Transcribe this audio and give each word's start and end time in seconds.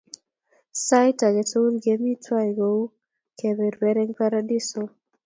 Sait 0.85 1.19
ake 1.27 1.43
tukul 1.49 1.75
kemi 1.83 2.11
twai 2.23 2.49
kou 2.57 2.79
kepeper 3.37 3.95
eng' 4.03 4.17
paradiso. 4.19 4.81